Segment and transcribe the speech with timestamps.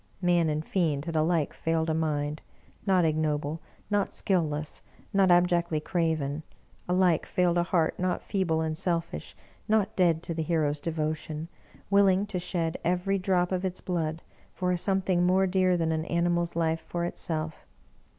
[0.19, 2.41] Man and fiend had alike failed a mind,
[2.87, 3.61] not ignoble,
[3.91, 4.81] not skill less,
[5.13, 6.41] not abjectly craven;
[6.89, 9.35] alike failed a heart not feeble and selfish,
[9.67, 11.49] not dead to the hero's de votion,
[11.91, 15.91] willing to shed every drop of its blood for a some thing more dear than
[15.91, 17.67] an animal's life for itself!